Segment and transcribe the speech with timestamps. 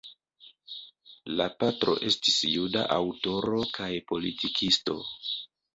[1.41, 5.03] La patro estis juda aŭtoro kaj politikisto.